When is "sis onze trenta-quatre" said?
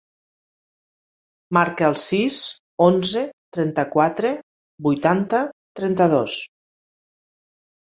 2.03-4.33